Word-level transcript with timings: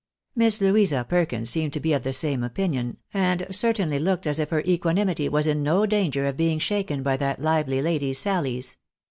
Miss 0.35 0.61
Louisa 0.61 1.05
Perkins 1.07 1.51
seemed 1.51 1.73
to 1.73 1.79
be 1.79 1.93
of 1.93 2.01
the 2.01 2.11
same 2.11 2.43
opinion, 2.43 2.97
and 3.13 3.45
cer 3.51 3.71
tainly 3.71 4.01
looked 4.03 4.25
as 4.25 4.39
if 4.39 4.49
her 4.49 4.61
equanimity 4.65 5.29
was 5.29 5.45
in 5.45 5.61
no 5.61 5.85
danger 5.85 6.25
of 6.25 6.35
being 6.37 6.57
shaken 6.57 7.03
by 7.03 7.17
that 7.17 7.39
lively 7.39 7.83
lady's 7.83 8.17
sallies. 8.17 8.77